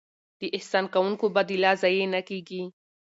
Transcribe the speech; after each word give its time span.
د 0.39 0.41
احسان 0.55 0.85
کوونکو 0.93 1.25
بدله 1.35 1.71
ضایع 1.81 2.05
نه 2.13 2.21
کیږي. 2.29 2.63